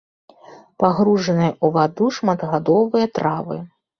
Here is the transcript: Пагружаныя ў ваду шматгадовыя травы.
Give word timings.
Пагружаныя 0.83 1.49
ў 1.49 1.67
ваду 1.77 2.09
шматгадовыя 2.19 3.13
травы. 3.19 3.61